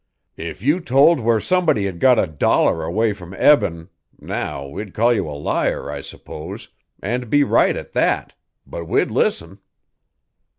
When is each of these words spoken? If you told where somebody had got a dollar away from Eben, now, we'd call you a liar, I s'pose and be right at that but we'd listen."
If 0.37 0.63
you 0.63 0.79
told 0.79 1.19
where 1.19 1.39
somebody 1.39 1.85
had 1.85 1.99
got 1.99 2.17
a 2.17 2.25
dollar 2.25 2.81
away 2.83 3.13
from 3.13 3.35
Eben, 3.35 3.89
now, 4.19 4.65
we'd 4.65 4.95
call 4.95 5.13
you 5.13 5.29
a 5.29 5.37
liar, 5.37 5.91
I 5.91 6.01
s'pose 6.01 6.69
and 7.03 7.29
be 7.29 7.43
right 7.43 7.75
at 7.75 7.91
that 7.93 8.33
but 8.65 8.85
we'd 8.87 9.11
listen." 9.11 9.59